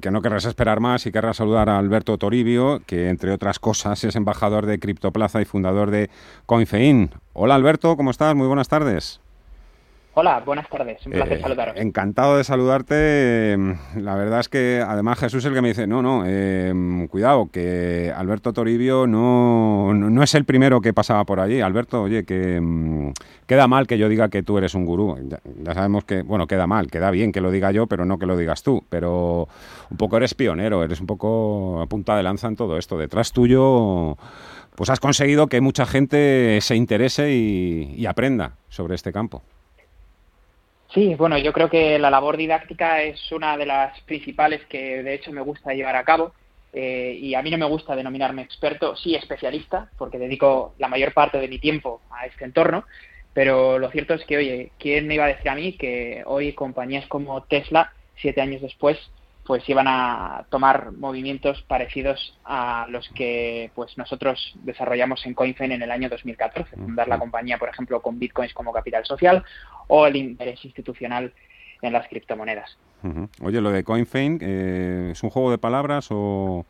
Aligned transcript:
que 0.00 0.10
no 0.10 0.22
querrás 0.22 0.44
esperar 0.44 0.80
más 0.80 1.06
y 1.06 1.12
querrás 1.12 1.38
saludar 1.38 1.68
a 1.68 1.78
Alberto 1.78 2.18
Toribio, 2.18 2.80
que 2.86 3.08
entre 3.08 3.32
otras 3.32 3.58
cosas 3.58 4.02
es 4.04 4.16
embajador 4.16 4.66
de 4.66 4.78
Criptoplaza 4.78 5.40
y 5.40 5.44
fundador 5.44 5.90
de 5.90 6.10
Coinfein. 6.46 7.10
Hola 7.32 7.54
Alberto, 7.54 7.96
¿cómo 7.96 8.10
estás? 8.10 8.34
Muy 8.34 8.46
buenas 8.46 8.68
tardes. 8.68 9.20
Hola, 10.18 10.42
buenas 10.46 10.66
tardes. 10.70 11.04
Un 11.04 11.12
placer 11.12 11.36
eh, 11.36 11.42
saludaros. 11.42 11.76
Encantado 11.76 12.38
de 12.38 12.44
saludarte. 12.44 13.54
La 13.96 14.14
verdad 14.14 14.40
es 14.40 14.48
que 14.48 14.82
además 14.82 15.18
Jesús 15.18 15.40
es 15.40 15.44
el 15.44 15.52
que 15.52 15.60
me 15.60 15.68
dice, 15.68 15.86
no, 15.86 16.00
no, 16.00 16.24
em, 16.24 17.06
cuidado, 17.06 17.50
que 17.52 18.10
Alberto 18.16 18.54
Toribio 18.54 19.06
no, 19.06 19.92
no, 19.92 20.22
es 20.22 20.34
el 20.34 20.46
primero 20.46 20.80
que 20.80 20.94
pasaba 20.94 21.24
por 21.24 21.38
allí. 21.38 21.60
Alberto, 21.60 22.04
oye, 22.04 22.24
que 22.24 22.56
em, 22.56 23.12
queda 23.46 23.68
mal 23.68 23.86
que 23.86 23.98
yo 23.98 24.08
diga 24.08 24.30
que 24.30 24.42
tú 24.42 24.56
eres 24.56 24.74
un 24.74 24.86
gurú. 24.86 25.18
Ya, 25.62 25.74
sabemos 25.74 26.06
que, 26.06 26.22
bueno, 26.22 26.46
queda 26.46 26.66
mal, 26.66 26.90
queda 26.90 27.10
bien 27.10 27.30
que 27.30 27.42
lo 27.42 27.50
diga 27.50 27.70
yo, 27.70 27.86
pero 27.86 28.06
no 28.06 28.18
que 28.18 28.24
lo 28.24 28.38
digas 28.38 28.62
tú. 28.62 28.86
Pero 28.88 29.48
un 29.90 29.96
poco 29.98 30.16
eres 30.16 30.32
pionero, 30.32 30.82
eres 30.82 30.98
un 30.98 31.06
poco 31.06 31.82
a 31.82 31.86
punta 31.88 32.16
de 32.16 32.22
lanza 32.22 32.48
en 32.48 32.56
todo 32.56 32.78
esto. 32.78 32.96
Detrás 32.96 33.32
tuyo 33.32 34.16
pues 34.76 34.88
has 34.88 35.00
conseguido 35.00 35.48
que 35.48 35.60
mucha 35.60 35.84
gente 35.84 36.58
se 36.62 36.74
interese 36.74 37.34
y 37.34 38.06
aprenda 38.06 38.56
sobre 38.70 38.94
este 38.94 39.12
campo. 39.12 39.42
Sí, 40.92 41.14
bueno, 41.14 41.36
yo 41.38 41.52
creo 41.52 41.68
que 41.68 41.98
la 41.98 42.10
labor 42.10 42.36
didáctica 42.36 43.02
es 43.02 43.32
una 43.32 43.56
de 43.56 43.66
las 43.66 44.00
principales 44.02 44.64
que 44.66 45.02
de 45.02 45.14
hecho 45.14 45.32
me 45.32 45.40
gusta 45.40 45.74
llevar 45.74 45.96
a 45.96 46.04
cabo. 46.04 46.32
Eh, 46.72 47.18
y 47.20 47.34
a 47.34 47.42
mí 47.42 47.50
no 47.50 47.56
me 47.56 47.64
gusta 47.64 47.96
denominarme 47.96 48.42
experto, 48.42 48.96
sí 48.96 49.14
especialista, 49.14 49.90
porque 49.96 50.18
dedico 50.18 50.74
la 50.78 50.88
mayor 50.88 51.14
parte 51.14 51.38
de 51.38 51.48
mi 51.48 51.58
tiempo 51.58 52.02
a 52.10 52.26
este 52.26 52.44
entorno, 52.44 52.84
pero 53.32 53.78
lo 53.78 53.90
cierto 53.90 54.12
es 54.12 54.24
que, 54.26 54.36
oye, 54.36 54.72
¿quién 54.78 55.06
me 55.06 55.14
iba 55.14 55.24
a 55.24 55.28
decir 55.28 55.48
a 55.48 55.54
mí 55.54 55.72
que 55.78 56.22
hoy 56.26 56.52
compañías 56.52 57.06
como 57.06 57.42
Tesla, 57.44 57.92
siete 58.16 58.42
años 58.42 58.60
después, 58.60 58.98
pues 59.46 59.66
iban 59.68 59.86
a 59.88 60.44
tomar 60.50 60.92
movimientos 60.92 61.62
parecidos 61.62 62.36
a 62.44 62.86
los 62.90 63.08
que 63.10 63.70
pues 63.74 63.96
nosotros 63.96 64.54
desarrollamos 64.64 65.24
en 65.24 65.34
CoinFen 65.34 65.72
en 65.72 65.82
el 65.82 65.90
año 65.90 66.08
2014, 66.08 66.76
fundar 66.76 67.08
la 67.08 67.18
compañía, 67.18 67.56
por 67.56 67.68
ejemplo, 67.68 68.02
con 68.02 68.18
bitcoins 68.18 68.52
como 68.52 68.72
capital 68.72 69.06
social 69.06 69.44
o 69.88 70.06
el 70.06 70.16
interés 70.16 70.64
institucional 70.64 71.32
en 71.82 71.92
las 71.92 72.08
criptomonedas. 72.08 72.78
Oye, 73.40 73.60
lo 73.60 73.70
de 73.70 73.84
CoinFein, 73.84 74.38
eh, 74.42 75.08
¿es 75.12 75.22
un 75.22 75.30
juego 75.30 75.50
de 75.50 75.58
palabras 75.58 76.08
o...? 76.10 76.64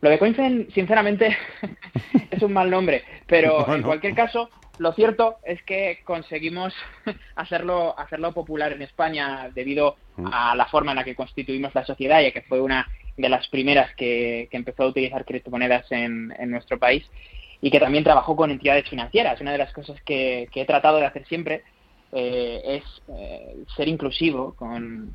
Lo 0.00 0.10
de 0.10 0.18
CoinFein, 0.18 0.68
sinceramente, 0.72 1.36
es 2.30 2.42
un 2.42 2.52
mal 2.52 2.70
nombre, 2.70 3.02
pero 3.26 3.72
en 3.74 3.82
cualquier 3.82 4.14
caso, 4.14 4.50
lo 4.78 4.92
cierto 4.92 5.36
es 5.44 5.62
que 5.62 6.00
conseguimos 6.04 6.74
hacerlo, 7.36 7.98
hacerlo 7.98 8.32
popular 8.32 8.72
en 8.72 8.82
España 8.82 9.48
debido 9.54 9.96
a 10.32 10.54
la 10.56 10.66
forma 10.66 10.92
en 10.92 10.96
la 10.96 11.04
que 11.04 11.14
constituimos 11.14 11.74
la 11.74 11.84
sociedad, 11.84 12.22
ya 12.22 12.32
que 12.32 12.42
fue 12.42 12.60
una 12.60 12.88
de 13.16 13.28
las 13.28 13.48
primeras 13.48 13.94
que, 13.94 14.48
empezó 14.50 14.84
a 14.84 14.88
utilizar 14.88 15.24
criptomonedas 15.24 15.90
en, 15.90 16.28
nuestro 16.50 16.78
país 16.78 17.04
y 17.60 17.70
que 17.70 17.80
también 17.80 18.04
trabajó 18.04 18.36
con 18.36 18.50
entidades 18.50 18.88
financieras. 18.88 19.40
Una 19.40 19.52
de 19.52 19.58
las 19.58 19.72
cosas 19.72 20.00
que, 20.02 20.48
he 20.54 20.64
tratado 20.64 20.98
de 20.98 21.06
hacer 21.06 21.26
siempre 21.26 21.62
eh, 22.12 22.60
es 22.64 22.84
eh, 23.08 23.56
ser 23.76 23.88
inclusivo 23.88 24.54
con, 24.54 25.12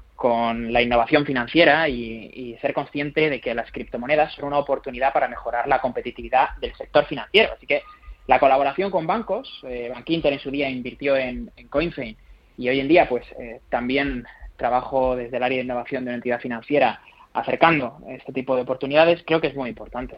la 0.72 0.82
innovación 0.82 1.26
financiera 1.26 1.90
y, 1.90 2.32
y, 2.34 2.58
ser 2.62 2.74
consciente 2.74 3.30
de 3.30 3.42
que 3.42 3.56
las 3.56 3.72
criptomonedas 3.72 4.34
son 4.34 4.46
una 4.46 4.60
oportunidad 4.60 5.14
para 5.14 5.28
mejorar 5.28 5.68
la 5.68 5.82
competitividad 5.82 6.50
del 6.60 6.76
sector 6.76 7.06
financiero. 7.06 7.54
Así 7.54 7.66
que 7.66 7.82
la 8.28 8.40
colaboración 8.40 8.92
con 8.92 9.08
bancos, 9.08 9.62
eh, 9.68 9.90
Bankinter 9.94 10.34
en 10.34 10.40
su 10.40 10.52
día 10.52 10.70
invirtió 10.70 11.18
en, 11.18 11.52
en 11.58 11.68
CoinFein 11.68 12.16
y 12.58 12.70
hoy 12.70 12.80
en 12.80 12.88
día 12.88 13.10
pues 13.10 13.26
eh, 13.40 13.62
también 13.70 14.26
trabajo 14.58 15.16
desde 15.16 15.38
el 15.38 15.44
área 15.44 15.58
de 15.58 15.64
innovación 15.64 16.06
de 16.06 16.12
una 16.12 16.16
entidad 16.16 16.40
financiera 16.40 17.02
acercando 17.34 17.98
este 18.10 18.34
tipo 18.34 18.56
de 18.56 18.64
oportunidades, 18.64 19.24
creo 19.26 19.42
que 19.42 19.48
es 19.48 19.56
muy 19.56 19.70
importante. 19.70 20.18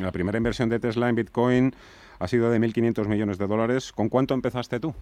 La 0.00 0.12
primera 0.12 0.38
inversión 0.38 0.68
de 0.68 0.80
Tesla 0.80 1.08
en 1.08 1.16
Bitcoin 1.16 1.74
ha 2.18 2.28
sido 2.28 2.50
de 2.50 2.58
1.500 2.58 3.06
millones 3.06 3.38
de 3.38 3.46
dólares. 3.46 3.92
¿Con 3.92 4.08
cuánto 4.08 4.34
empezaste 4.34 4.80
tú? 4.80 4.94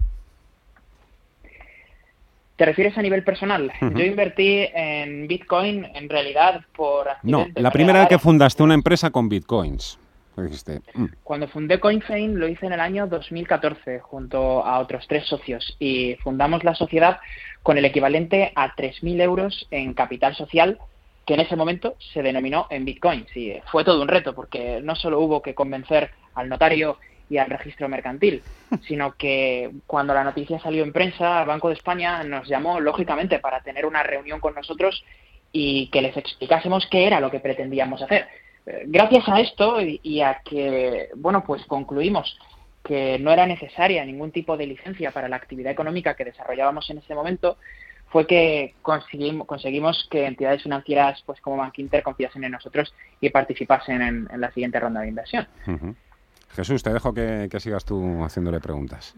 ¿Te 2.56 2.66
refieres 2.66 2.96
a 2.98 3.02
nivel 3.02 3.24
personal? 3.24 3.72
Yo 3.80 4.04
invertí 4.04 4.68
en 4.74 5.26
Bitcoin 5.26 5.84
en 5.94 6.08
realidad 6.08 6.62
por... 6.76 7.08
No, 7.22 7.46
la 7.54 7.70
primera 7.70 8.00
vez 8.00 8.08
que 8.08 8.18
fundaste 8.18 8.62
una 8.62 8.74
empresa 8.74 9.10
con 9.10 9.28
Bitcoins. 9.28 9.98
Mm". 10.36 11.04
Cuando 11.22 11.48
fundé 11.48 11.78
CoinFein 11.78 12.38
lo 12.38 12.48
hice 12.48 12.66
en 12.66 12.72
el 12.72 12.80
año 12.80 13.06
2014 13.06 14.00
junto 14.00 14.64
a 14.64 14.78
otros 14.78 15.06
tres 15.06 15.26
socios 15.26 15.76
y 15.78 16.16
fundamos 16.22 16.64
la 16.64 16.74
sociedad 16.74 17.20
con 17.62 17.76
el 17.78 17.84
equivalente 17.84 18.52
a 18.54 18.74
3.000 18.74 19.20
euros 19.20 19.66
en 19.70 19.92
capital 19.94 20.34
social 20.34 20.78
que 21.26 21.34
en 21.34 21.40
ese 21.40 21.56
momento 21.56 21.96
se 22.12 22.22
denominó 22.22 22.66
en 22.70 22.84
Bitcoin. 22.84 23.26
Sí, 23.32 23.54
fue 23.70 23.84
todo 23.84 24.02
un 24.02 24.08
reto 24.08 24.34
porque 24.34 24.80
no 24.82 24.96
solo 24.96 25.20
hubo 25.20 25.42
que 25.42 25.54
convencer 25.54 26.10
al 26.34 26.48
notario 26.48 26.98
y 27.30 27.38
al 27.38 27.50
registro 27.50 27.88
mercantil, 27.88 28.42
sino 28.88 29.12
que 29.16 29.70
cuando 29.86 30.14
la 30.14 30.24
noticia 30.24 30.58
salió 30.60 30.82
en 30.82 30.92
prensa, 30.92 31.40
el 31.40 31.48
Banco 31.48 31.68
de 31.68 31.74
España 31.74 32.22
nos 32.24 32.48
llamó 32.48 32.80
lógicamente 32.80 33.38
para 33.38 33.60
tener 33.60 33.86
una 33.86 34.02
reunión 34.02 34.40
con 34.40 34.54
nosotros 34.54 35.04
y 35.52 35.88
que 35.88 36.02
les 36.02 36.16
explicásemos 36.16 36.86
qué 36.90 37.06
era 37.06 37.20
lo 37.20 37.30
que 37.30 37.40
pretendíamos 37.40 38.02
hacer 38.02 38.26
gracias 38.86 39.28
a 39.28 39.40
esto 39.40 39.78
y 39.80 40.20
a 40.20 40.40
que, 40.44 41.08
bueno, 41.16 41.44
pues 41.44 41.64
concluimos 41.66 42.38
que 42.84 43.18
no 43.18 43.32
era 43.32 43.46
necesaria 43.46 44.04
ningún 44.04 44.32
tipo 44.32 44.56
de 44.56 44.66
licencia 44.66 45.10
para 45.12 45.28
la 45.28 45.36
actividad 45.36 45.72
económica 45.72 46.14
que 46.14 46.24
desarrollábamos 46.24 46.88
en 46.90 46.98
ese 46.98 47.14
momento, 47.14 47.56
fue 48.12 48.26
que 48.26 48.74
conseguimos, 48.82 49.46
conseguimos 49.46 50.06
que 50.10 50.26
entidades 50.26 50.62
financieras 50.62 51.22
pues 51.24 51.40
como 51.40 51.56
Bank 51.56 51.78
Inter 51.78 52.02
confiasen 52.02 52.44
en 52.44 52.52
nosotros 52.52 52.94
y 53.20 53.30
participasen 53.30 54.02
en, 54.02 54.28
la 54.36 54.52
siguiente 54.52 54.78
ronda 54.78 55.00
de 55.00 55.08
inversión. 55.08 55.48
Jesús, 56.50 56.82
te 56.82 56.92
dejo 56.92 57.14
que, 57.14 57.48
sigas 57.58 57.86
tú 57.86 58.22
haciéndole 58.22 58.60
preguntas. 58.60 59.14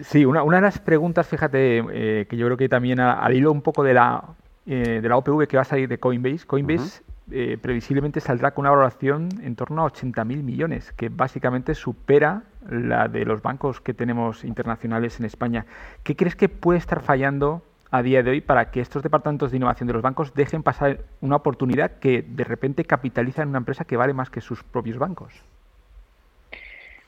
Sí, 0.00 0.24
una, 0.24 0.42
una 0.42 0.56
de 0.56 0.62
las 0.62 0.78
preguntas, 0.78 1.28
fíjate, 1.28 1.84
eh, 1.92 2.26
que 2.26 2.36
yo 2.38 2.46
creo 2.46 2.56
que 2.56 2.70
también 2.70 2.98
al 2.98 3.34
hilo 3.34 3.52
un 3.52 3.60
poco 3.60 3.84
de 3.84 3.92
la, 3.92 4.24
eh, 4.66 5.00
de 5.02 5.08
la 5.08 5.18
OPV 5.18 5.46
que 5.46 5.56
va 5.56 5.62
a 5.62 5.66
salir 5.66 5.86
de 5.86 5.98
Coinbase. 5.98 6.46
Coinbase 6.46 7.02
eh, 7.30 7.58
previsiblemente 7.60 8.20
saldrá 8.20 8.52
con 8.52 8.62
una 8.62 8.70
valoración 8.70 9.28
en 9.42 9.54
torno 9.56 9.84
a 9.84 9.92
80.000 9.92 10.42
millones, 10.42 10.92
que 10.92 11.10
básicamente 11.10 11.74
supera 11.74 12.44
la 12.68 13.08
de 13.08 13.26
los 13.26 13.42
bancos 13.42 13.82
que 13.82 13.92
tenemos 13.92 14.42
internacionales 14.42 15.20
en 15.20 15.26
España. 15.26 15.66
¿Qué 16.02 16.16
crees 16.16 16.34
que 16.34 16.48
puede 16.48 16.78
estar 16.78 17.02
fallando 17.02 17.62
a 17.92 18.02
día 18.02 18.22
de 18.22 18.30
hoy 18.30 18.40
para 18.40 18.70
que 18.70 18.80
estos 18.80 19.02
departamentos 19.02 19.50
de 19.50 19.58
innovación 19.58 19.86
de 19.86 19.92
los 19.92 20.02
bancos 20.02 20.32
dejen 20.34 20.62
pasar 20.62 21.00
una 21.20 21.36
oportunidad 21.36 21.98
que 21.98 22.22
de 22.22 22.42
repente 22.42 22.86
capitaliza 22.86 23.42
en 23.42 23.50
una 23.50 23.58
empresa 23.58 23.84
que 23.84 23.98
vale 23.98 24.14
más 24.14 24.30
que 24.30 24.40
sus 24.40 24.64
propios 24.64 24.98
bancos? 24.98 25.34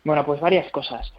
Bueno, 0.04 0.26
pues 0.26 0.40
varias 0.40 0.70
cosas. 0.70 1.10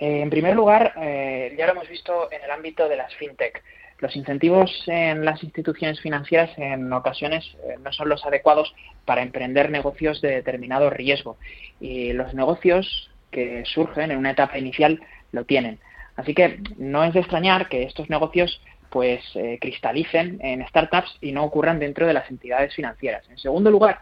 Eh, 0.00 0.20
en 0.20 0.30
primer 0.30 0.56
lugar, 0.56 0.94
eh, 0.96 1.54
ya 1.56 1.66
lo 1.66 1.72
hemos 1.72 1.88
visto 1.88 2.30
en 2.32 2.42
el 2.42 2.50
ámbito 2.50 2.88
de 2.88 2.96
las 2.96 3.14
fintech. 3.14 3.62
Los 4.00 4.16
incentivos 4.16 4.70
en 4.88 5.24
las 5.24 5.44
instituciones 5.44 6.00
financieras 6.00 6.50
en 6.56 6.92
ocasiones 6.92 7.44
eh, 7.62 7.76
no 7.80 7.92
son 7.92 8.08
los 8.08 8.26
adecuados 8.26 8.74
para 9.04 9.22
emprender 9.22 9.70
negocios 9.70 10.20
de 10.20 10.30
determinado 10.30 10.90
riesgo 10.90 11.36
y 11.80 12.12
los 12.14 12.34
negocios 12.34 13.10
que 13.30 13.64
surgen 13.64 14.10
en 14.10 14.18
una 14.18 14.32
etapa 14.32 14.58
inicial 14.58 15.00
lo 15.30 15.44
tienen. 15.44 15.78
Así 16.16 16.34
que 16.34 16.60
no 16.78 17.04
es 17.04 17.14
de 17.14 17.20
extrañar 17.20 17.68
que 17.68 17.84
estos 17.84 18.10
negocios 18.10 18.60
pues 18.90 19.22
eh, 19.34 19.58
cristalicen 19.60 20.38
en 20.42 20.66
startups 20.68 21.16
y 21.20 21.32
no 21.32 21.44
ocurran 21.44 21.78
dentro 21.78 22.06
de 22.06 22.14
las 22.14 22.30
entidades 22.30 22.74
financieras. 22.74 23.28
En 23.28 23.38
segundo 23.38 23.70
lugar, 23.70 24.00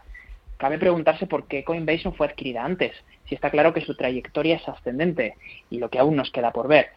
cabe 0.57 0.77
preguntarse 0.77 1.27
por 1.27 1.47
qué 1.47 1.63
Coinbase 1.63 2.03
no 2.05 2.13
fue 2.13 2.27
adquirida 2.27 2.63
antes, 2.63 2.93
si 3.27 3.35
está 3.35 3.49
claro 3.49 3.73
que 3.73 3.81
su 3.81 3.95
trayectoria 3.95 4.55
es 4.55 4.67
ascendente 4.67 5.35
y 5.69 5.79
lo 5.79 5.89
que 5.89 5.99
aún 5.99 6.15
nos 6.15 6.31
queda 6.31 6.51
por 6.51 6.67
ver. 6.67 6.87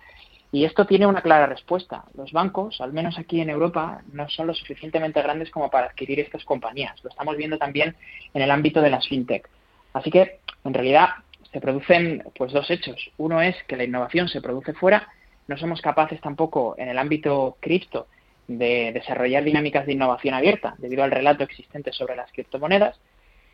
Y 0.53 0.65
esto 0.65 0.85
tiene 0.85 1.07
una 1.07 1.23
clara 1.23 1.47
respuesta. 1.47 2.05
Los 2.17 2.33
bancos, 2.33 2.81
al 2.81 2.93
menos 2.93 3.19
aquí 3.19 3.41
en 3.41 3.51
Europa, 3.51 4.03
no 4.13 4.29
son 4.29 4.49
lo 4.49 4.55
suficientemente 4.55 5.23
grandes 5.23 5.51
como 5.51 5.71
para 5.71 5.87
adquirir 5.87 6.19
estas 6.19 6.45
compañías. 6.45 7.03
Lo 7.05 7.11
estamos 7.11 7.37
viendo 7.37 7.57
también 7.57 7.95
en 8.35 8.43
el 8.43 8.51
ámbito 8.51 8.81
de 8.83 8.91
las 8.91 9.07
fintech. 9.07 9.49
Así 9.93 10.11
que, 10.11 10.41
en 10.65 10.75
realidad, 10.75 11.11
se 11.53 11.61
producen 11.61 12.25
pues 12.37 12.53
dos 12.53 12.69
hechos. 12.69 13.13
Uno 13.17 13.41
es 13.41 13.57
que 13.69 13.77
la 13.77 13.85
innovación 13.85 14.29
se 14.29 14.41
produce 14.41 14.73
fuera. 14.73 15.09
No 15.51 15.57
somos 15.57 15.81
capaces 15.81 16.21
tampoco 16.21 16.77
en 16.79 16.89
el 16.89 16.97
ámbito 16.97 17.57
cripto 17.59 18.07
de 18.47 18.93
desarrollar 18.93 19.43
dinámicas 19.43 19.85
de 19.85 19.95
innovación 19.95 20.33
abierta 20.33 20.77
debido 20.79 21.03
al 21.03 21.11
relato 21.11 21.43
existente 21.43 21.93
sobre 21.93 22.15
las 22.15 22.31
criptomonedas. 22.31 23.01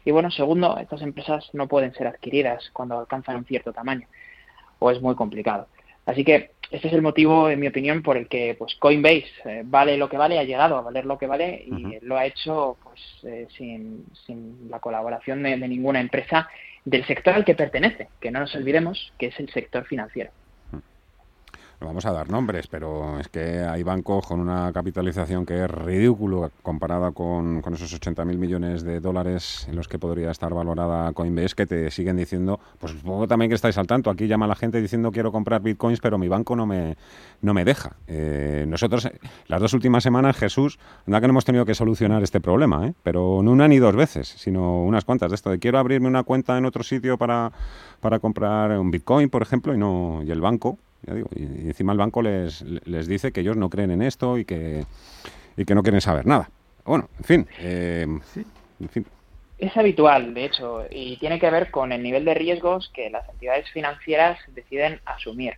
Y 0.05 0.11
bueno, 0.11 0.31
segundo, 0.31 0.77
estas 0.77 1.01
empresas 1.01 1.49
no 1.55 1.69
pueden 1.69 1.95
ser 1.95 2.07
adquiridas 2.07 2.69
cuando 2.75 2.99
alcanzan 2.99 3.37
un 3.37 3.47
cierto 3.47 3.73
tamaño 3.73 4.07
o 4.79 4.91
es 4.91 5.01
muy 5.01 5.15
complicado. 5.15 5.69
Así 6.05 6.23
que 6.23 6.51
este 6.71 6.89
es 6.89 6.93
el 6.93 7.01
motivo, 7.01 7.49
en 7.49 7.61
mi 7.61 7.69
opinión, 7.69 8.03
por 8.03 8.19
el 8.19 8.29
que 8.29 8.55
pues 8.59 8.75
Coinbase 8.75 9.33
eh, 9.47 9.63
vale 9.65 9.97
lo 9.97 10.11
que 10.11 10.19
vale, 10.19 10.39
ha 10.39 10.45
llegado 10.45 10.77
a 10.77 10.83
valer 10.83 11.07
lo 11.07 11.17
que 11.17 11.27
vale 11.27 11.65
y 11.67 12.05
lo 12.05 12.19
ha 12.19 12.27
hecho 12.27 12.77
pues 12.85 13.01
eh, 13.23 13.47
sin, 13.57 14.05
la 14.69 14.81
colaboración 14.81 15.43
de, 15.43 15.57
ninguna 15.57 16.03
empresa 16.03 16.47
del 16.85 17.07
sector 17.07 17.33
al 17.33 17.47
que 17.47 17.55
pertenece, 17.55 18.09
que 18.21 18.31
no 18.31 18.41
nos 18.41 18.55
olvidemos 18.55 19.15
que 19.19 19.29
es 19.29 19.41
el 19.41 19.49
sector 19.49 19.87
financiero. 19.87 20.31
No 21.81 21.87
vamos 21.87 22.07
a 22.07 22.13
dar 22.13 22.31
nombres, 22.31 22.67
pero 22.69 23.21
es 23.21 23.29
que 23.29 23.61
hay 23.61 23.83
bancos 23.83 24.27
con 24.27 24.41
una 24.41 24.73
capitalización 24.73 25.45
que 25.45 25.65
es 25.65 25.71
ridículo 25.71 26.51
comparada 26.63 27.11
con, 27.13 27.61
con 27.61 27.75
esos 27.75 27.95
80.000 28.01 28.37
millones 28.39 28.83
de 28.83 29.01
dólares 29.01 29.67
en 29.69 29.77
los 29.77 29.87
que 29.87 29.99
podría 29.99 30.31
estar 30.31 30.55
valorada 30.55 31.13
Coinbase, 31.13 31.55
que 31.55 31.67
te 31.67 31.91
siguen 31.91 32.17
diciendo, 32.17 32.59
pues 32.79 32.93
supongo 32.93 33.29
también 33.29 33.51
que 33.51 33.55
estáis 33.55 33.77
al 33.77 33.87
tanto, 33.87 34.09
aquí 34.09 34.27
llama 34.27 34.47
la 34.47 34.55
gente 34.55 34.81
diciendo 34.81 35.13
quiero 35.13 35.33
comprar 35.33 35.61
bitcoins, 35.61 36.01
pero 36.01 36.17
mi 36.17 36.29
banco 36.29 36.57
no 36.57 36.65
me, 36.67 36.97
no 37.43 37.53
me 37.53 37.65
deja. 37.65 37.97
Eh, 38.07 38.65
nosotros, 38.67 39.09
las 39.47 39.61
dos 39.61 39.75
últimas 39.75 40.03
semanas, 40.03 40.37
Jesús, 40.37 40.79
anda 41.07 41.21
que 41.21 41.27
no 41.27 41.33
hemos 41.33 41.45
tenido 41.45 41.67
que 41.67 41.75
solucionar 41.75 42.23
este 42.23 42.41
problema, 42.41 42.87
¿eh? 42.87 42.95
pero 43.03 43.41
no 43.43 43.53
una 43.53 43.69
ni 43.69 43.79
dos 43.79 43.95
veces, 43.95 44.29
sino 44.29 44.83
unas 44.83 45.05
cuantas 45.05 45.31
de 45.31 45.35
esto, 45.35 45.51
de 45.51 45.59
quiero 45.59 45.79
abrirme 45.79 46.09
una 46.09 46.23
cuenta 46.23 46.57
en 46.57 46.65
otro 46.65 46.83
sitio 46.83 47.19
para, 47.19 47.53
para 48.01 48.19
comprar 48.19 48.79
un 48.79 48.91
bitcoin, 48.91 49.29
por 49.29 49.43
ejemplo, 49.43 49.75
y, 49.75 49.79
no, 49.79 50.23
y 50.25 50.31
el 50.31 50.41
banco 50.41 50.79
y, 51.07 51.69
encima 51.69 51.93
el 51.93 51.99
banco 51.99 52.23
les, 52.23 52.63
les 52.63 53.07
dice 53.07 53.33
que 53.33 53.41
ellos 53.41 53.57
no 53.57 53.71
creen 53.71 53.91
en 53.91 54.03
esto 54.03 54.39
y 54.39 54.45
que, 54.45 54.85
y 55.57 55.65
que 55.65 55.75
no 55.75 55.83
quieren 55.83 56.01
saber 56.01 56.27
nada. 56.27 56.51
Bueno, 56.85 57.09
en 57.19 57.25
fin, 57.25 57.49
eh, 57.59 58.07
en 58.81 58.89
fin. 58.89 59.07
Es 59.59 59.77
habitual, 59.77 60.35
de 60.35 60.45
hecho, 60.45 60.85
y 60.91 61.17
tiene 61.17 61.41
que 61.41 61.51
ver 61.51 61.71
con 61.71 61.91
el 61.91 62.03
nivel 62.03 62.25
de 62.25 62.35
riesgos 62.35 62.91
que 62.95 63.11
las 63.11 63.29
entidades 63.29 63.69
financieras 63.71 64.39
deciden 64.55 65.01
asumir. 65.07 65.55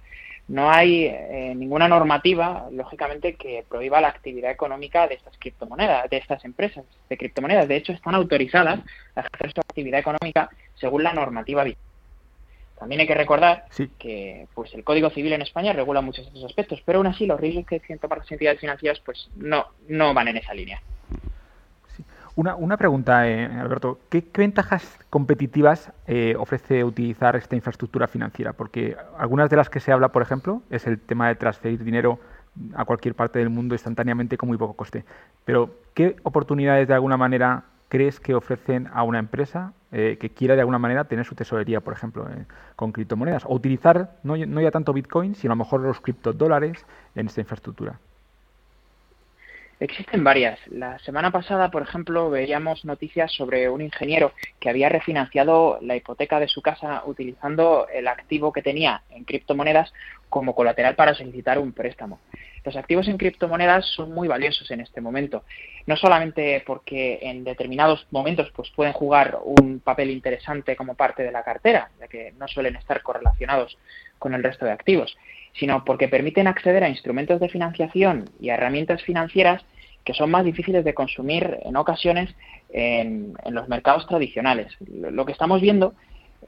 No 0.47 0.71
hay 0.71 1.05
eh, 1.05 1.53
ninguna 1.55 1.89
normativa, 1.89 2.69
lógicamente, 2.71 3.35
que 3.35 3.65
prohíba 3.69 4.01
la 4.01 4.09
actividad 4.09 4.51
económica 4.51 5.07
de 5.07 5.17
estas 5.17 5.37
criptomonedas, 5.37 6.09
de 6.09 6.17
estas 6.17 6.43
empresas 6.45 6.87
de 7.11 7.19
criptomonedas. 7.19 7.69
De 7.69 7.77
hecho, 7.77 7.93
están 7.93 8.15
autorizadas 8.15 8.81
a 9.15 9.21
ejercer 9.21 9.53
su 9.53 9.61
actividad 9.61 10.01
económica 10.01 10.49
según 10.77 11.03
la 11.03 11.13
normativa 11.13 11.65
vigente. 11.65 11.88
También 12.79 13.01
hay 13.01 13.07
que 13.07 13.15
recordar 13.15 13.65
que 13.99 14.47
pues 14.55 14.73
el 14.75 14.85
Código 14.85 15.11
Civil 15.11 15.33
en 15.33 15.43
España 15.43 15.73
regula 15.73 16.01
muchos 16.01 16.27
de 16.27 16.31
esos 16.31 16.45
aspectos, 16.45 16.83
pero 16.85 16.99
aún 16.99 17.07
así 17.07 17.27
los 17.27 17.41
riesgos 17.41 17.67
que 17.67 17.81
tienen 17.81 17.99
tomar 17.99 18.19
las 18.19 18.31
entidades 18.31 18.61
financieras 18.61 19.01
pues 19.01 19.29
no, 19.37 19.67
no 19.89 20.15
van 20.15 20.29
en 20.29 20.37
esa 20.37 20.55
línea. 20.55 20.81
Una, 22.37 22.55
una, 22.55 22.77
pregunta, 22.77 23.29
eh, 23.29 23.47
Alberto. 23.47 23.99
¿Qué, 24.09 24.25
ventajas 24.33 24.97
competitivas 25.11 25.93
eh, 26.07 26.37
ofrece 26.39 26.85
utilizar 26.85 27.35
esta 27.35 27.57
infraestructura 27.57 28.07
financiera? 28.07 28.53
Porque 28.53 28.97
algunas 29.19 29.51
de 29.51 29.57
las 29.57 29.69
que 29.69 29.81
se 29.81 29.91
habla, 29.91 30.11
por 30.11 30.23
ejemplo, 30.23 30.63
es 30.71 30.87
el 30.87 31.01
tema 31.01 31.27
de 31.27 31.35
transferir 31.35 31.83
dinero 31.83 32.21
a 32.77 32.85
cualquier 32.85 33.15
parte 33.15 33.41
del 33.41 33.51
mundo 33.51 33.75
instantáneamente 33.75 34.37
con 34.37 34.49
muy 34.49 34.57
poco 34.57 34.75
coste. 34.75 35.05
Pero, 35.45 35.75
¿qué 35.95 36.15
oportunidades 36.23 36.87
de 36.87 36.95
alguna 36.95 37.17
manera 37.17 37.65
crees 37.89 38.21
que 38.21 38.35
ofrecen 38.35 38.89
a 38.93 39.03
una 39.03 39.19
empresa 39.19 39.73
eh, 39.91 40.19
que 40.21 40.31
quiera 40.31 40.55
de 40.55 40.61
alguna 40.61 40.79
manera 40.79 41.05
tener 41.05 41.25
su 41.25 41.35
tesorería, 41.35 41.81
por 41.81 41.95
ejemplo, 41.95 42.27
con 42.77 42.93
criptomonedas? 42.93 43.45
O 43.47 43.55
utilizar 43.55 44.17
no, 44.23 44.37
no, 44.37 44.61
ya 44.61 44.71
tanto 44.71 44.93
Bitcoin, 44.93 45.35
sino 45.35 45.53
a 45.53 45.57
lo 45.57 45.65
mejor 45.65 45.81
los 45.81 46.01
criptodólares 46.01 46.85
en 47.15 47.27
esta 47.27 47.41
infraestructura. 47.41 47.99
Existen 49.81 50.25
varias. 50.25 50.59
La 50.67 50.99
semana 50.99 51.31
pasada, 51.31 51.71
por 51.71 51.83
ejemplo, 51.83 52.31
veíamos 52.31 52.85
noticias 52.85 53.31
sobre 53.33 53.69
un 53.71 53.81
ingeniero 53.81 54.33
que 54.59 54.69
había 54.69 54.89
refinanciado 54.89 55.79
la 55.81 55.95
hipoteca 55.95 56.41
de 56.41 56.49
su 56.49 56.63
casa 56.63 57.05
utilizando 57.07 57.87
el 57.93 58.09
activo 58.09 58.53
que 58.53 58.61
tenía 58.61 59.03
en 59.11 59.23
criptomonedas 59.23 59.93
como 60.29 60.57
colateral 60.57 60.97
para 60.97 61.15
solicitar 61.15 61.61
un 61.61 61.73
préstamo. 61.73 62.19
Los 62.69 62.77
activos 62.77 63.09
en 63.09 63.17
criptomonedas 63.17 63.87
son 63.87 64.13
muy 64.13 64.29
valiosos 64.29 64.71
en 64.71 64.81
este 64.81 65.01
momento, 65.01 65.43
no 65.87 65.97
solamente 65.97 66.63
porque 66.67 67.19
en 67.23 67.43
determinados 67.43 68.07
momentos 68.11 68.53
pues, 68.55 68.69
pueden 68.77 68.93
jugar 68.93 69.39
un 69.43 69.81
papel 69.81 70.11
interesante 70.11 70.77
como 70.77 70.95
parte 70.95 71.23
de 71.23 71.33
la 71.33 71.43
cartera, 71.43 71.89
ya 71.99 72.09
que 72.09 72.35
no 72.39 72.47
suelen 72.47 72.77
estar 72.77 73.03
correlacionados 73.03 73.79
con 74.19 74.35
el 74.35 74.43
resto 74.43 74.67
de 74.67 74.73
activos, 74.73 75.17
sino 75.55 75.83
porque 75.83 76.09
permiten 76.09 76.47
acceder 76.47 76.85
a 76.85 76.91
instrumentos 76.91 77.41
de 77.41 77.49
financiación 77.49 78.29
y 78.39 78.51
a 78.51 78.55
herramientas 78.57 79.03
financieras 79.03 79.65
que 80.05 80.13
son 80.13 80.31
más 80.31 80.45
difíciles 80.45 80.85
de 80.85 80.93
consumir 80.93 81.61
en 81.63 81.75
ocasiones 81.75 82.29
en, 82.69 83.33
los 83.49 83.67
mercados 83.71 84.07
tradicionales. 84.07 84.77
Lo 84.91 85.25
que 85.25 85.33
estamos 85.33 85.63
viendo 85.63 85.95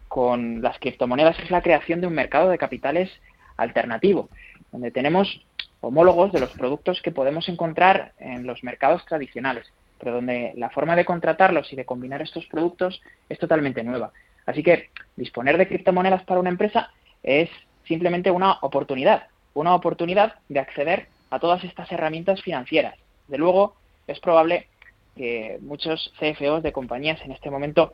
con 0.08 0.60
las 0.60 0.78
criptomonedas 0.80 1.38
es 1.38 1.50
la 1.50 1.62
creación 1.62 2.02
de 2.02 2.08
un 2.08 2.14
mercado 2.14 2.50
de 2.50 2.58
capitales 2.58 3.10
alternativo, 3.56 4.28
donde 4.72 4.90
tenemos 4.90 5.44
homólogos 5.80 6.32
de 6.32 6.40
los 6.40 6.50
productos 6.50 7.00
que 7.02 7.10
podemos 7.10 7.48
encontrar 7.48 8.12
en 8.18 8.46
los 8.46 8.62
mercados 8.62 9.04
tradicionales, 9.06 9.72
pero 9.98 10.12
donde 10.12 10.52
la 10.56 10.70
forma 10.70 10.96
de 10.96 11.04
contratarlos 11.04 11.72
y 11.72 11.76
de 11.76 11.84
combinar 11.84 12.22
estos 12.22 12.46
productos 12.46 13.00
es 13.28 13.38
totalmente 13.38 13.82
nueva. 13.82 14.12
Así 14.46 14.62
que 14.62 14.90
disponer 15.16 15.58
de 15.58 15.68
criptomonedas 15.68 16.24
para 16.24 16.40
una 16.40 16.50
empresa 16.50 16.90
es 17.22 17.48
simplemente 17.86 18.30
una 18.30 18.58
oportunidad, 18.62 19.28
una 19.54 19.74
oportunidad 19.74 20.34
de 20.48 20.60
acceder 20.60 21.08
a 21.30 21.38
todas 21.38 21.62
estas 21.64 21.90
herramientas 21.92 22.42
financieras. 22.42 22.96
De 23.28 23.38
luego, 23.38 23.76
es 24.06 24.18
probable 24.20 24.68
que 25.16 25.58
muchos 25.60 26.12
CFOs 26.18 26.62
de 26.62 26.72
compañías 26.72 27.20
en 27.22 27.32
este 27.32 27.50
momento 27.50 27.92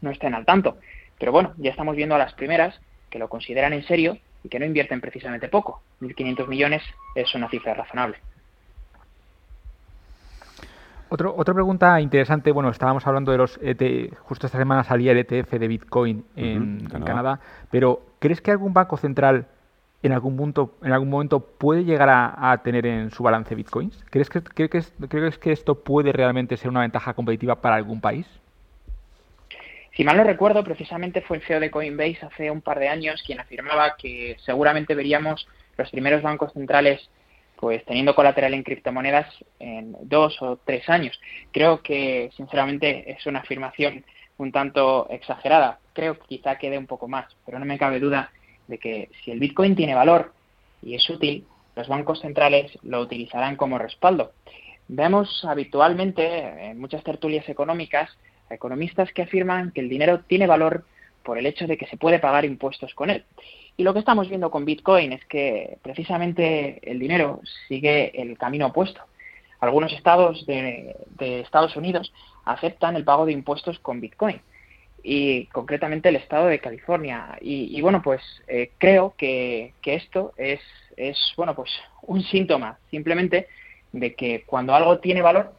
no 0.00 0.10
estén 0.10 0.34
al 0.34 0.44
tanto, 0.44 0.78
pero 1.18 1.32
bueno, 1.32 1.54
ya 1.58 1.70
estamos 1.70 1.96
viendo 1.96 2.14
a 2.14 2.18
las 2.18 2.32
primeras 2.34 2.80
que 3.10 3.18
lo 3.18 3.28
consideran 3.28 3.72
en 3.72 3.84
serio 3.84 4.18
y 4.42 4.48
que 4.48 4.58
no 4.58 4.64
invierten 4.64 5.00
precisamente 5.00 5.48
poco. 5.48 5.82
1.500 6.00 6.46
millones 6.46 6.82
es 7.14 7.34
una 7.34 7.48
cifra 7.48 7.74
razonable. 7.74 8.18
Otro, 11.08 11.34
otra 11.36 11.52
pregunta 11.52 12.00
interesante, 12.00 12.52
bueno, 12.52 12.70
estábamos 12.70 13.04
hablando 13.04 13.32
de 13.32 13.38
los 13.38 13.58
ETF, 13.60 14.16
justo 14.20 14.46
esta 14.46 14.58
semana 14.58 14.84
salía 14.84 15.10
el 15.10 15.18
ETF 15.18 15.50
de 15.54 15.66
Bitcoin 15.66 16.24
en, 16.36 16.84
Canadá. 16.88 17.40
pero 17.68 18.00
¿crees 18.20 18.40
que 18.40 18.52
algún 18.52 18.72
banco 18.72 18.96
central 18.96 19.48
en 20.04 20.12
algún 20.12 20.36
punto, 20.36 20.76
en 20.82 20.92
algún 20.92 21.10
momento 21.10 21.40
puede 21.40 21.84
llegar 21.84 22.08
a, 22.10 22.56
tener 22.62 22.86
en 22.86 23.10
su 23.10 23.24
balance 23.24 23.56
Bitcoins? 23.56 24.04
¿Crees 24.08 24.30
que, 24.30 24.40
¿Crees 24.40 25.38
que 25.38 25.52
esto 25.52 25.74
puede 25.82 26.12
realmente 26.12 26.56
ser 26.56 26.70
una 26.70 26.80
ventaja 26.80 27.12
competitiva 27.12 27.60
para 27.60 27.74
algún 27.74 28.00
país? 28.00 28.26
Si 30.00 30.04
mal 30.04 30.16
no 30.16 30.24
recuerdo, 30.24 30.64
precisamente 30.64 31.20
fue 31.20 31.36
el 31.36 31.42
CEO 31.42 31.60
de 31.60 31.70
Coinbase 31.70 32.20
hace 32.22 32.50
un 32.50 32.62
par 32.62 32.78
de 32.78 32.88
años 32.88 33.22
quien 33.22 33.38
afirmaba 33.38 33.96
que 33.98 34.34
seguramente 34.46 34.94
veríamos 34.94 35.46
los 35.76 35.90
primeros 35.90 36.22
bancos 36.22 36.54
centrales 36.54 37.10
pues 37.56 37.84
teniendo 37.84 38.14
colateral 38.14 38.54
en 38.54 38.62
criptomonedas 38.62 39.26
en 39.58 39.94
dos 40.00 40.40
o 40.40 40.56
tres 40.56 40.88
años. 40.88 41.20
Creo 41.52 41.82
que 41.82 42.30
sinceramente 42.34 43.12
es 43.12 43.26
una 43.26 43.40
afirmación 43.40 44.02
un 44.38 44.52
tanto 44.52 45.06
exagerada. 45.10 45.80
Creo 45.92 46.18
que 46.18 46.28
quizá 46.28 46.56
quede 46.56 46.78
un 46.78 46.86
poco 46.86 47.06
más, 47.06 47.26
pero 47.44 47.58
no 47.58 47.66
me 47.66 47.78
cabe 47.78 48.00
duda 48.00 48.32
de 48.68 48.78
que 48.78 49.10
si 49.22 49.32
el 49.32 49.38
Bitcoin 49.38 49.76
tiene 49.76 49.94
valor 49.94 50.32
y 50.80 50.94
es 50.94 51.10
útil, 51.10 51.44
los 51.76 51.88
bancos 51.88 52.22
centrales 52.22 52.72
lo 52.84 53.02
utilizarán 53.02 53.56
como 53.56 53.76
respaldo. 53.76 54.32
Vemos 54.88 55.44
habitualmente 55.44 56.70
en 56.70 56.80
muchas 56.80 57.04
tertulias 57.04 57.46
económicas 57.50 58.08
economistas 58.50 59.12
que 59.12 59.22
afirman 59.22 59.72
que 59.72 59.80
el 59.80 59.88
dinero 59.88 60.20
tiene 60.26 60.46
valor 60.46 60.84
por 61.22 61.38
el 61.38 61.46
hecho 61.46 61.66
de 61.66 61.76
que 61.76 61.86
se 61.86 61.96
puede 61.96 62.18
pagar 62.18 62.44
impuestos 62.44 62.94
con 62.94 63.10
él. 63.10 63.24
Y 63.76 63.82
lo 63.82 63.92
que 63.92 64.00
estamos 64.00 64.28
viendo 64.28 64.50
con 64.50 64.64
Bitcoin 64.64 65.12
es 65.12 65.24
que 65.26 65.78
precisamente 65.82 66.80
el 66.90 66.98
dinero 66.98 67.40
sigue 67.68 68.20
el 68.20 68.36
camino 68.36 68.66
opuesto. 68.66 69.00
Algunos 69.60 69.92
estados 69.92 70.44
de, 70.46 70.96
Estados 71.18 71.76
Unidos 71.76 72.12
aceptan 72.44 72.96
el 72.96 73.04
pago 73.04 73.26
de 73.26 73.32
impuestos 73.32 73.78
con 73.78 74.00
Bitcoin 74.00 74.40
y 75.02 75.46
concretamente 75.46 76.08
el 76.08 76.16
estado 76.16 76.46
de 76.46 76.58
California. 76.58 77.38
Y, 77.40 77.80
bueno, 77.80 78.02
pues 78.02 78.22
eh, 78.48 78.72
creo 78.78 79.14
que, 79.16 79.72
esto 79.84 80.32
es, 80.36 80.60
es, 80.96 81.18
bueno, 81.36 81.54
pues 81.54 81.70
un 82.02 82.22
síntoma 82.22 82.78
simplemente 82.90 83.48
de 83.92 84.14
que 84.14 84.42
cuando 84.46 84.74
algo 84.74 84.98
tiene 84.98 85.22
valor 85.22 85.52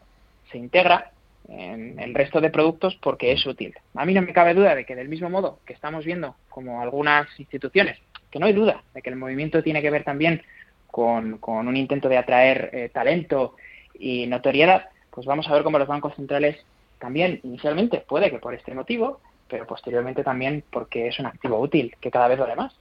se 0.52 0.58
integra 0.58 1.12
en 1.52 2.00
el 2.00 2.14
resto 2.14 2.40
de 2.40 2.50
productos 2.50 2.98
porque 3.02 3.32
es 3.32 3.46
útil. 3.46 3.76
A 3.96 4.06
mí 4.06 4.14
no 4.14 4.22
me 4.22 4.34
cabe 4.34 4.54
duda 4.54 4.74
de 4.74 4.86
que 4.86 4.96
del 4.96 5.10
mismo 5.10 5.30
modo 5.30 5.60
que 5.66 5.74
estamos 5.74 6.06
viendo 6.06 6.36
como 6.50 6.82
algunas 6.82 7.28
instituciones 7.40 8.00
que 8.32 8.40
no 8.40 8.46
hay 8.46 8.54
duda 8.54 8.82
de 8.94 9.02
que 9.02 9.10
el 9.10 9.18
movimiento 9.18 9.62
tiene 9.62 9.82
que 9.82 9.92
ver 9.92 10.04
también 10.04 10.42
con, 10.90 11.40
un 11.42 11.78
intento 11.78 12.10
de 12.10 12.18
atraer 12.18 12.70
eh, 12.74 12.90
talento 12.90 13.56
y 14.00 14.28
notoriedad, 14.28 14.90
pues 15.10 15.26
vamos 15.26 15.48
a 15.48 15.54
ver 15.54 15.64
cómo 15.64 15.78
los 15.78 15.88
bancos 15.88 16.16
centrales 16.16 16.58
también 17.00 17.40
inicialmente 17.44 18.04
puede 18.08 18.30
que 18.32 18.40
por 18.40 18.54
este 18.54 18.74
motivo, 18.74 19.20
pero 19.50 19.68
posteriormente 19.68 20.24
también 20.24 20.64
porque 20.70 21.08
es 21.08 21.20
un 21.20 21.26
activo 21.26 21.60
útil 21.60 21.96
que 22.00 22.12
cada 22.12 22.28
vez 22.28 22.40
vale 22.40 22.56
más. 22.56 22.74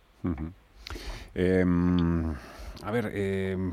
Em, 1.34 2.34
a 2.84 2.90
ver, 2.90 3.10
em, 3.14 3.72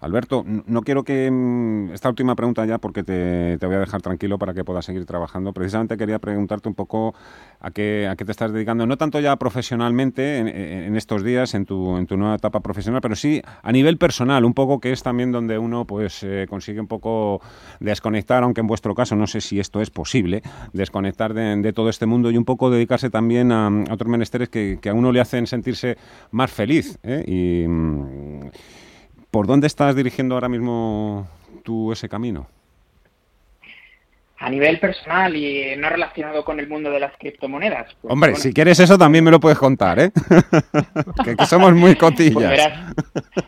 Alberto, 0.00 0.44
no 0.46 0.82
quiero 0.82 1.04
que 1.04 1.30
mm, 1.30 1.92
esta 1.92 2.08
última 2.08 2.34
pregunta 2.34 2.64
ya, 2.64 2.78
porque 2.78 3.02
te, 3.02 3.58
voy 3.64 3.76
a 3.76 3.80
dejar 3.80 4.02
tranquilo 4.02 4.38
para 4.38 4.54
que 4.54 4.64
puedas 4.64 4.84
seguir 4.84 5.06
trabajando. 5.06 5.52
Precisamente 5.52 5.96
quería 5.96 6.18
preguntarte 6.18 6.68
un 6.68 6.74
poco 6.74 7.14
a 7.60 7.70
qué, 7.70 8.08
a 8.08 8.16
qué 8.16 8.24
te 8.24 8.32
estás 8.32 8.52
dedicando, 8.52 8.86
no 8.86 8.96
tanto 8.96 9.20
ya 9.20 9.36
profesionalmente 9.36 10.38
en, 10.38 10.96
estos 10.96 11.22
días, 11.22 11.54
en 11.54 11.64
tu, 11.64 11.96
en 11.96 12.06
tu 12.06 12.16
nueva 12.16 12.34
etapa 12.34 12.60
profesional, 12.60 13.00
pero 13.00 13.16
sí 13.16 13.42
a 13.62 13.72
nivel 13.72 13.98
personal, 13.98 14.44
un 14.44 14.54
poco 14.54 14.80
que 14.80 14.92
es 14.92 15.02
también 15.02 15.32
donde 15.32 15.58
uno 15.58 15.86
pues 15.86 16.22
eh, 16.22 16.46
consigue 16.48 16.80
un 16.80 16.88
poco 16.88 17.40
desconectar, 17.80 18.42
aunque 18.42 18.60
en 18.60 18.66
vuestro 18.66 18.94
caso 18.94 19.16
no 19.16 19.26
sé 19.26 19.40
si 19.40 19.60
esto 19.60 19.80
es 19.80 19.90
posible, 19.90 20.42
desconectar 20.72 21.34
de, 21.34 21.72
todo 21.72 21.88
este 21.88 22.06
mundo 22.06 22.30
y 22.30 22.36
un 22.36 22.44
poco 22.44 22.70
dedicarse 22.70 23.10
también 23.10 23.52
a, 23.52 23.70
otros 23.90 24.10
menesteres 24.10 24.48
que, 24.48 24.78
a 24.88 24.94
uno 24.94 25.12
le 25.12 25.20
hacen 25.20 25.46
sentirse 25.46 25.96
más 26.30 26.50
feliz. 26.50 26.98
¿eh? 27.02 27.24
Y 27.26 27.66
mm, 27.68 28.50
¿Por 29.32 29.46
dónde 29.46 29.66
estás 29.66 29.96
dirigiendo 29.96 30.34
ahora 30.34 30.50
mismo 30.50 31.26
tú 31.62 31.90
ese 31.90 32.06
camino? 32.06 32.46
A 34.36 34.50
nivel 34.50 34.78
personal 34.78 35.34
y 35.34 35.74
no 35.78 35.88
relacionado 35.88 36.44
con 36.44 36.60
el 36.60 36.68
mundo 36.68 36.90
de 36.90 37.00
las 37.00 37.16
criptomonedas. 37.16 37.94
Pues, 38.02 38.12
Hombre, 38.12 38.34
si 38.34 38.52
quieres 38.52 38.78
eso 38.78 38.98
también 38.98 39.24
me 39.24 39.30
lo 39.30 39.40
puedes 39.40 39.56
contar, 39.56 39.98
¿eh? 40.00 40.10
que, 41.24 41.46
somos 41.46 41.72
muy 41.72 41.96
cotillas. 41.96 42.72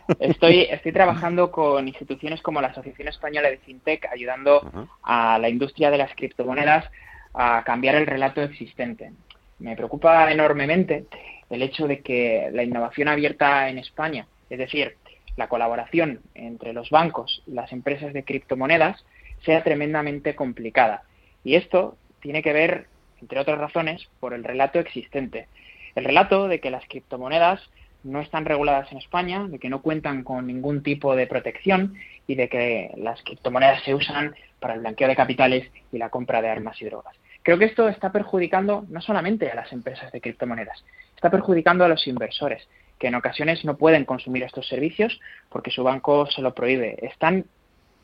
Pues 0.06 0.20
estoy, 0.20 0.62
estoy 0.70 0.92
trabajando 0.92 1.50
con 1.50 1.86
instituciones 1.86 2.40
como 2.40 2.62
la 2.62 2.68
Asociación 2.68 3.08
Española 3.08 3.50
de 3.50 3.58
FinTech, 3.58 4.06
ayudando 4.10 4.88
a 5.02 5.38
la 5.38 5.50
industria 5.50 5.90
de 5.90 5.98
las 5.98 6.14
criptomonedas 6.14 6.86
a 7.34 7.62
cambiar 7.62 7.96
el 7.96 8.06
relato 8.06 8.40
existente. 8.40 9.12
Me 9.58 9.76
preocupa 9.76 10.32
enormemente 10.32 11.04
el 11.50 11.60
hecho 11.60 11.86
de 11.86 12.00
que 12.00 12.48
la 12.54 12.62
innovación 12.62 13.08
abierta 13.08 13.68
en 13.68 13.76
España, 13.76 14.26
es 14.48 14.58
decir, 14.58 14.96
la 15.36 15.48
colaboración 15.48 16.20
entre 16.34 16.72
los 16.72 16.90
bancos 16.90 17.42
y 17.46 17.52
las 17.52 17.72
empresas 17.72 18.12
de 18.12 18.24
criptomonedas 18.24 19.04
sea 19.44 19.62
tremendamente 19.62 20.34
complicada. 20.34 21.02
Y 21.42 21.56
esto 21.56 21.96
tiene 22.20 22.42
que 22.42 22.52
ver, 22.52 22.86
entre 23.20 23.38
otras 23.38 23.58
razones, 23.58 24.08
por 24.20 24.34
el 24.34 24.44
relato 24.44 24.78
existente. 24.78 25.48
El 25.94 26.04
relato 26.04 26.48
de 26.48 26.60
que 26.60 26.70
las 26.70 26.86
criptomonedas 26.86 27.60
no 28.02 28.20
están 28.20 28.44
reguladas 28.44 28.90
en 28.92 28.98
España, 28.98 29.46
de 29.48 29.58
que 29.58 29.70
no 29.70 29.82
cuentan 29.82 30.24
con 30.24 30.46
ningún 30.46 30.82
tipo 30.82 31.16
de 31.16 31.26
protección 31.26 31.94
y 32.26 32.34
de 32.34 32.48
que 32.48 32.90
las 32.96 33.22
criptomonedas 33.22 33.82
se 33.82 33.94
usan 33.94 34.34
para 34.60 34.74
el 34.74 34.80
blanqueo 34.80 35.08
de 35.08 35.16
capitales 35.16 35.70
y 35.92 35.98
la 35.98 36.10
compra 36.10 36.42
de 36.42 36.48
armas 36.48 36.80
y 36.80 36.84
drogas. 36.84 37.16
Creo 37.42 37.58
que 37.58 37.66
esto 37.66 37.88
está 37.88 38.12
perjudicando 38.12 38.86
no 38.88 39.00
solamente 39.00 39.50
a 39.50 39.54
las 39.54 39.72
empresas 39.72 40.10
de 40.12 40.20
criptomonedas, 40.20 40.84
está 41.14 41.30
perjudicando 41.30 41.84
a 41.84 41.88
los 41.88 42.06
inversores, 42.06 42.66
que 43.04 43.08
en 43.08 43.16
ocasiones 43.16 43.62
no 43.66 43.76
pueden 43.76 44.06
consumir 44.06 44.44
estos 44.44 44.66
servicios 44.66 45.20
porque 45.50 45.70
su 45.70 45.84
banco 45.84 46.24
se 46.24 46.40
lo 46.40 46.54
prohíbe. 46.54 46.96
Están 47.02 47.44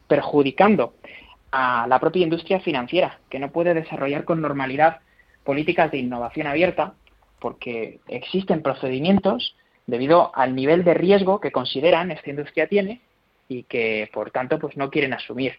perjudicando 0.07 0.92
a 1.50 1.87
la 1.88 1.99
propia 1.99 2.23
industria 2.23 2.61
financiera, 2.61 3.19
que 3.30 3.38
no 3.38 3.50
puede 3.50 3.73
desarrollar 3.73 4.25
con 4.25 4.42
normalidad 4.42 4.99
políticas 5.42 5.90
de 5.90 5.97
innovación 5.97 6.47
abierta 6.47 6.92
porque 7.38 8.00
existen 8.09 8.61
procedimientos 8.61 9.57
debido 9.87 10.37
al 10.37 10.54
nivel 10.54 10.85
de 10.85 10.92
riesgo 10.92 11.40
que 11.40 11.50
consideran 11.50 12.11
esta 12.11 12.28
industria 12.28 12.69
tiene 12.69 13.00
y 13.49 13.62
que 13.62 14.11
por 14.12 14.30
tanto 14.30 14.59
pues 14.59 14.76
no 14.76 14.90
quieren 14.90 15.14
asumir. 15.14 15.54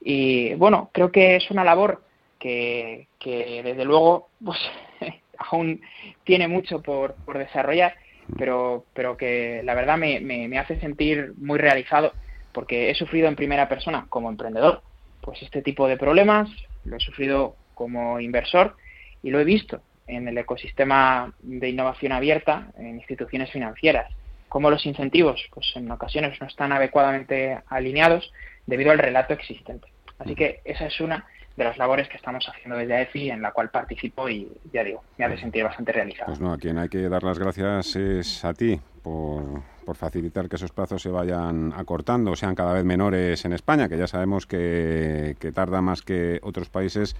Y 0.00 0.54
bueno, 0.54 0.88
creo 0.94 1.12
que 1.12 1.36
es 1.36 1.50
una 1.50 1.62
labor 1.62 2.02
que, 2.38 3.06
desde 3.22 3.84
luego 3.84 4.30
pues 4.42 4.58
aún 5.36 5.82
tiene 6.24 6.48
mucho 6.48 6.80
por, 6.80 7.16
por 7.26 7.36
desarrollar 7.36 7.96
pero, 8.38 8.84
pero 8.94 9.16
que 9.16 9.62
la 9.64 9.74
verdad 9.74 9.98
me, 9.98 10.20
me, 10.20 10.58
hace 10.58 10.78
sentir 10.80 11.32
muy 11.36 11.58
realizado 11.58 12.12
porque 12.52 12.90
he 12.90 12.94
sufrido 12.94 13.28
en 13.28 13.36
primera 13.36 13.68
persona 13.68 14.06
como 14.08 14.28
emprendedor 14.28 14.82
pues 15.20 15.40
este 15.42 15.62
tipo 15.62 15.86
de 15.86 15.96
problemas, 15.96 16.50
lo 16.84 16.96
he 16.96 17.00
sufrido 17.00 17.54
como 17.74 18.18
inversor 18.20 18.76
y 19.22 19.30
lo 19.30 19.38
he 19.40 19.44
visto 19.44 19.80
en 20.06 20.26
el 20.26 20.36
ecosistema 20.36 21.32
de 21.40 21.68
innovación 21.68 22.12
abierta 22.12 22.68
en 22.76 22.96
instituciones 22.96 23.50
financieras, 23.52 24.12
como 24.48 24.70
los 24.70 24.84
incentivos 24.84 25.40
pues 25.54 25.72
en 25.76 25.90
ocasiones 25.90 26.40
no 26.40 26.46
están 26.46 26.72
adecuadamente 26.72 27.58
alineados 27.68 28.32
debido 28.66 28.90
al 28.90 28.98
relato 28.98 29.32
existente. 29.32 29.88
Así 30.18 30.34
que 30.34 30.60
esa 30.64 30.86
es 30.86 31.00
una 31.00 31.26
de 31.56 31.64
las 31.64 31.76
labores 31.78 32.08
que 32.08 32.16
estamos 32.16 32.48
haciendo 32.48 32.76
desde 32.76 32.94
AEFI, 32.94 33.30
en 33.30 33.42
la 33.42 33.52
cual 33.52 33.70
participo 33.70 34.28
y 34.28 34.48
ya 34.72 34.84
digo, 34.84 35.02
me 35.18 35.24
hace 35.24 35.38
sentir 35.38 35.64
bastante 35.64 35.92
realizado. 35.92 36.26
Pues 36.26 36.40
no, 36.40 36.52
a 36.52 36.58
quien 36.58 36.78
hay 36.78 36.88
que 36.88 37.08
dar 37.08 37.22
las 37.22 37.38
gracias 37.38 37.96
es 37.96 38.44
a 38.44 38.54
ti 38.54 38.80
por, 39.02 39.62
por 39.84 39.96
facilitar 39.96 40.48
que 40.48 40.56
esos 40.56 40.72
plazos 40.72 41.02
se 41.02 41.10
vayan 41.10 41.72
acortando, 41.76 42.34
sean 42.36 42.54
cada 42.54 42.72
vez 42.72 42.84
menores 42.84 43.44
en 43.44 43.52
España, 43.52 43.88
que 43.88 43.98
ya 43.98 44.06
sabemos 44.06 44.46
que, 44.46 45.36
que 45.38 45.52
tarda 45.52 45.82
más 45.82 46.02
que 46.02 46.40
otros 46.42 46.68
países 46.70 47.16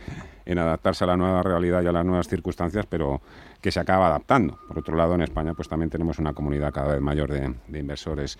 en 0.46 0.58
adaptarse 0.58 1.04
a 1.04 1.08
la 1.08 1.16
nueva 1.16 1.42
realidad 1.42 1.82
y 1.82 1.86
a 1.86 1.92
las 1.92 2.04
nuevas 2.04 2.28
circunstancias, 2.28 2.86
pero 2.86 3.20
que 3.60 3.70
se 3.70 3.80
acaba 3.80 4.06
adaptando. 4.06 4.58
Por 4.68 4.78
otro 4.78 4.96
lado, 4.96 5.14
en 5.14 5.22
España 5.22 5.54
pues 5.54 5.68
también 5.68 5.90
tenemos 5.90 6.18
una 6.18 6.32
comunidad 6.32 6.72
cada 6.72 6.92
vez 6.92 7.00
mayor 7.00 7.30
de, 7.30 7.54
de 7.68 7.78
inversores 7.78 8.38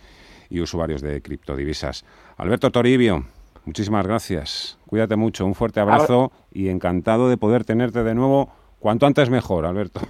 y 0.48 0.60
usuarios 0.60 1.00
de 1.00 1.22
criptodivisas. 1.22 2.04
Alberto 2.36 2.70
Toribio, 2.70 3.24
Muchísimas 3.64 4.06
gracias. 4.06 4.78
Cuídate 4.86 5.16
mucho. 5.16 5.46
Un 5.46 5.54
fuerte 5.54 5.80
abrazo 5.80 6.32
y 6.50 6.68
encantado 6.68 7.28
de 7.28 7.36
poder 7.36 7.64
tenerte 7.64 8.02
de 8.02 8.14
nuevo 8.14 8.50
cuanto 8.80 9.06
antes 9.06 9.30
mejor, 9.30 9.64
Alberto. 9.64 10.00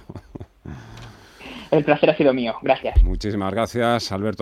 El 1.71 1.83
placer 1.83 2.09
ha 2.09 2.15
sido 2.15 2.33
mío. 2.33 2.55
Gracias. 2.61 3.03
Muchísimas 3.03 3.51
gracias, 3.51 4.11
Alberto. 4.11 4.41